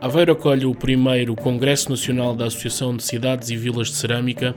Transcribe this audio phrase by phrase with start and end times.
[0.00, 4.54] Aveiro acolhe o primeiro Congresso Nacional da Associação de Cidades e Vilas de Cerâmica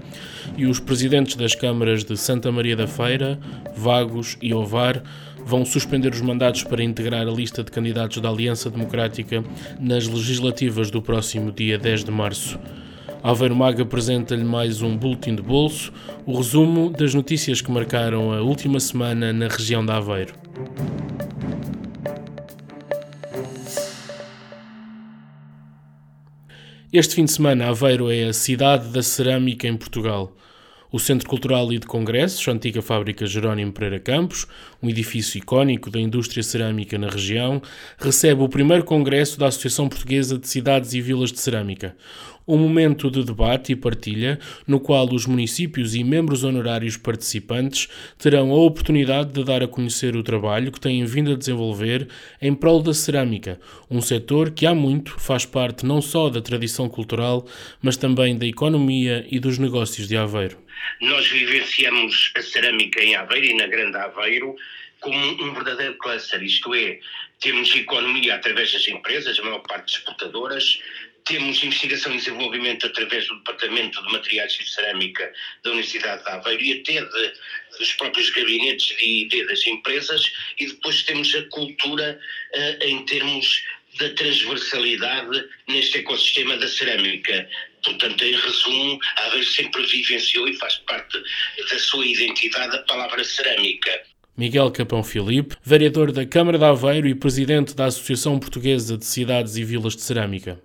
[0.57, 3.39] e os presidentes das câmaras de Santa Maria da Feira,
[3.75, 5.01] Vagos e Ovar
[5.45, 9.43] vão suspender os mandatos para integrar a lista de candidatos da Aliança Democrática
[9.79, 12.59] nas legislativas do próximo dia 10 de março.
[13.23, 15.91] Aveiro Maga apresenta-lhe mais um boletim de bolso,
[16.25, 20.33] o resumo das notícias que marcaram a última semana na região de Aveiro.
[26.91, 30.35] Este fim de semana, Aveiro é a cidade da cerâmica em Portugal.
[30.91, 34.47] O Centro Cultural e de Congressos, antiga fábrica Jerónimo Pereira Campos,
[34.81, 37.61] um edifício icónico da indústria cerâmica na região,
[37.99, 41.95] recebe o primeiro congresso da Associação Portuguesa de Cidades e Vilas de Cerâmica.
[42.47, 47.87] Um momento de debate e partilha no qual os municípios e membros honorários participantes
[48.17, 52.07] terão a oportunidade de dar a conhecer o trabalho que têm vindo a desenvolver
[52.41, 53.59] em prol da cerâmica,
[53.91, 57.45] um setor que há muito faz parte não só da tradição cultural,
[57.79, 60.57] mas também da economia e dos negócios de Aveiro.
[61.01, 64.55] Nós vivenciamos a cerâmica em Aveiro e na Grande Aveiro
[64.99, 66.99] como um verdadeiro cluster, isto é,
[67.39, 70.81] temos economia através das empresas, a maior parte exportadoras,
[71.25, 75.31] temos investigação e desenvolvimento através do Departamento de Materiais e Cerâmica
[75.63, 77.33] da Universidade de Aveiro e até de,
[77.77, 82.19] dos próprios gabinetes de ID das empresas, e depois temos a cultura
[82.55, 83.63] uh, em termos
[83.97, 87.49] da transversalidade neste ecossistema da cerâmica.
[87.83, 91.17] Portanto, em resumo, a Aveiro sempre vivenciou e faz parte
[91.69, 94.01] da sua identidade a palavra cerâmica.
[94.37, 99.57] Miguel Capão Filipe, vereador da Câmara de Aveiro e presidente da Associação Portuguesa de Cidades
[99.57, 100.61] e Vilas de Cerâmica.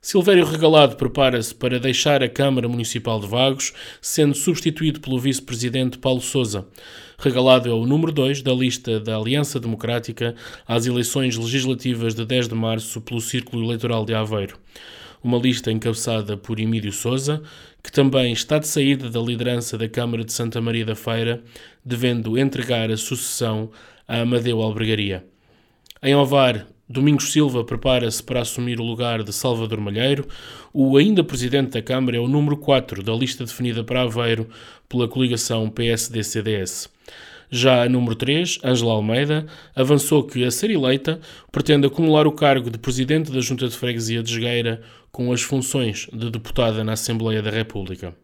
[0.00, 6.20] Silvério Regalado prepara-se para deixar a Câmara Municipal de Vagos, sendo substituído pelo vice-presidente Paulo
[6.20, 6.68] Sousa.
[7.18, 10.36] Regalado é o número 2 da lista da Aliança Democrática
[10.68, 14.56] às eleições legislativas de 10 de março pelo Círculo Eleitoral de Aveiro.
[15.22, 17.42] Uma lista encabeçada por Emílio Sousa,
[17.82, 21.42] que também está de saída da liderança da Câmara de Santa Maria da Feira,
[21.84, 23.68] devendo entregar a sucessão
[24.06, 25.26] a Amadeu Albergaria.
[26.00, 30.26] Em Ovar, Domingos Silva prepara-se para assumir o lugar de Salvador Malheiro.
[30.72, 34.48] O ainda presidente da Câmara é o número 4 da lista definida para Aveiro
[34.88, 36.88] pela coligação PSD-CDS.
[37.50, 39.46] Já a número 3, Ângela Almeida,
[39.76, 41.20] avançou que, a ser eleita,
[41.52, 44.80] pretende acumular o cargo de presidente da Junta de Freguesia de Jogueira
[45.12, 48.14] com as funções de deputada na Assembleia da República.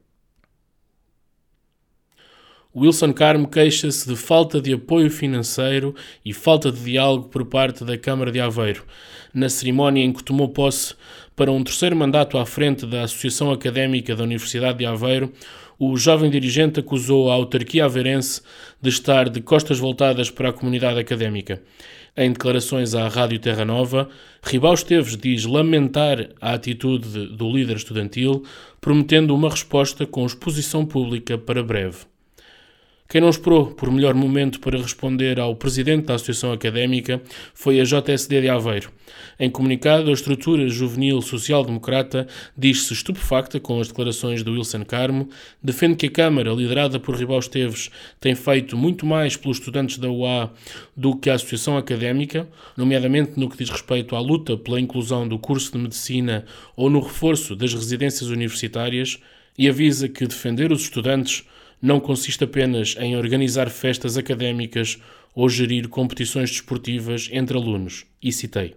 [2.77, 7.97] Wilson Carmo queixa-se de falta de apoio financeiro e falta de diálogo por parte da
[7.97, 8.83] Câmara de Aveiro.
[9.33, 10.97] Na cerimónia em que tomou posse
[11.37, 15.33] para um terceiro mandato à frente da Associação Académica da Universidade de Aveiro,
[15.79, 18.43] o jovem dirigente acusou a autarquia aveirense
[18.83, 21.63] de estar de costas voltadas para a comunidade académica.
[22.17, 24.09] Em declarações à Rádio Terra Nova,
[24.43, 28.43] Ribau Esteves diz lamentar a atitude do líder estudantil,
[28.81, 32.14] prometendo uma resposta com exposição pública para breve.
[33.07, 37.23] Quem não esperou por melhor momento para responder ao presidente da Associação Académica
[37.53, 38.91] foi a JSD de Aveiro.
[39.39, 42.27] Em comunicado, a estrutura juvenil social-democrata
[42.57, 45.29] diz-se estupefacta com as declarações do Wilson Carmo,
[45.63, 50.09] defende que a Câmara, liderada por Ribau Esteves, tem feito muito mais pelos estudantes da
[50.09, 50.53] UA
[50.97, 55.39] do que a Associação Académica, nomeadamente no que diz respeito à luta pela inclusão do
[55.39, 59.21] curso de Medicina ou no reforço das residências universitárias,
[59.57, 61.45] e avisa que defender os estudantes
[61.85, 64.99] não consiste apenas em organizar festas académicas
[65.35, 68.07] ou gerir competições desportivas entre alunos.
[68.23, 68.75] E citei.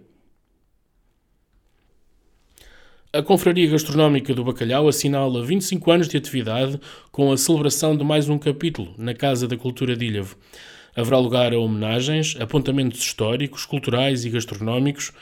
[3.10, 6.78] A Confraria Gastronómica do Bacalhau assinala 25 anos de atividade
[7.10, 10.36] com a celebração de mais um capítulo na Casa da Cultura de Ilhavo.
[10.94, 15.12] Haverá lugar a homenagens, apontamentos históricos, culturais e gastronómicos,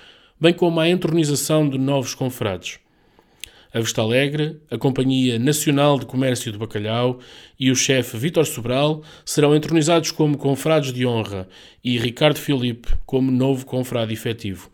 [0.40, 2.80] bem como a entronização de novos confrades
[3.76, 7.18] a Vista Alegre, a Companhia Nacional de Comércio de Bacalhau
[7.60, 11.46] e o chefe Vítor Sobral serão entronizados como confrades de honra
[11.84, 14.70] e Ricardo Filipe como novo confrade efetivo.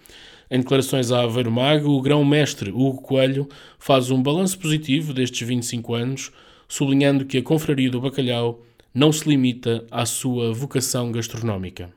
[0.49, 5.95] Em declarações à Aveiro Mago, o grão-mestre Hugo Coelho faz um balanço positivo destes 25
[5.95, 6.31] anos,
[6.69, 8.63] sublinhando que a Confraria do Bacalhau
[8.95, 11.91] não se limita à sua vocação gastronómica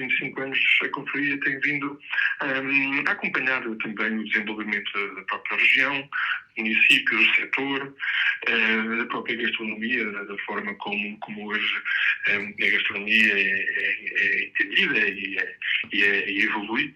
[0.00, 2.00] 25 anos, a Conferia tem vindo
[2.42, 6.08] um, a acompanhar também o desenvolvimento da própria região,
[6.56, 7.94] municípios, setor,
[8.48, 11.82] uh, da própria gastronomia, da forma como, como hoje
[12.28, 15.56] um, a gastronomia é, é, é entendida e, é,
[15.92, 16.94] e, é, e evolui.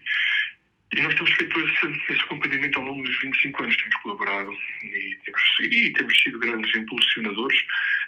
[0.95, 4.51] E nós temos feito esse, esse, acompanhamento ao longo dos 25 anos, temos colaborado
[4.83, 7.59] e temos, e temos sido grandes impulsionadores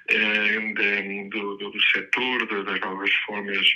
[0.10, 3.68] eh, do, do, do setor, das novas formas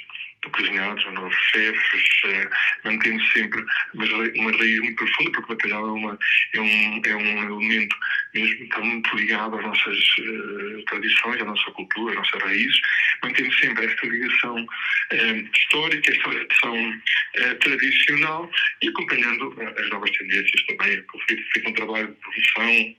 [0.50, 2.50] cozinhados, novos chefes, uh,
[2.84, 6.20] mantendo sempre uma, uma raiz muito profunda, porque o bacalhau é, uma,
[6.54, 7.96] é, um, é um elemento
[8.34, 12.82] mesmo está muito ligado às nossas uh, tradições, à nossa cultura, às nossas raízes,
[13.24, 18.50] mantendo sempre esta ligação uh, histórica, esta ligação uh, tradicional
[18.82, 21.04] e acompanhando as novas tendências também.
[21.12, 22.96] Foi feito um trabalho de produção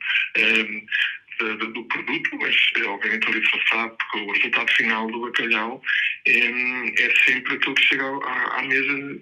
[1.43, 2.57] do produto, mas
[2.87, 5.83] obviamente ali sabe porque o resultado final do bacalhau
[6.27, 9.21] é, é sempre aquilo que chega à, à mesa de,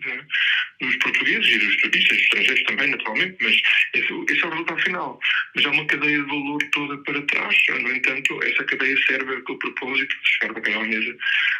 [0.80, 3.56] dos portugueses e dos turistas, estrangeiros também, naturalmente, mas
[3.94, 5.20] esse, esse, é o resultado final.
[5.54, 7.56] Mas há uma cadeia de valor toda para trás.
[7.68, 11.16] No entanto, essa cadeia serve o propósito de chegar o bacalhau à mesa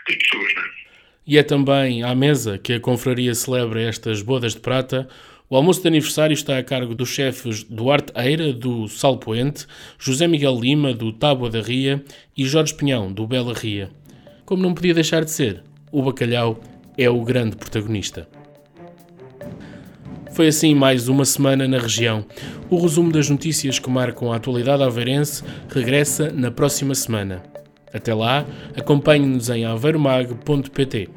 [0.09, 0.55] das pessoas.
[0.55, 0.91] Não é?
[1.27, 5.09] E é também à mesa que a confraria celebra estas bodas de prata
[5.51, 9.67] o almoço de aniversário está a cargo dos chefes Duarte Eira, do Salpoente,
[9.99, 12.05] José Miguel Lima, do Tábua da Ria
[12.37, 13.91] e Jorge Pinhão, do Bela Ria.
[14.47, 16.61] Como não podia deixar de ser, o bacalhau
[16.97, 18.29] é o grande protagonista.
[20.31, 22.25] Foi assim mais uma semana na região.
[22.71, 27.43] O resumo das notícias que marcam a atualidade aveirense regressa na próxima semana.
[27.93, 28.47] Até lá,
[28.77, 31.09] acompanhe-nos em aveiromag.pt.